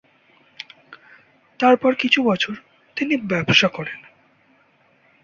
[1.59, 2.55] তারপর কিছু বছর
[2.97, 3.99] তিনি ব্যবসা করেন।